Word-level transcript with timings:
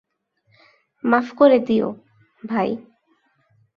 মাফ 1.03 1.27
করে 1.37 1.59
দিও, 1.59 1.87
ভাই। 2.43 2.69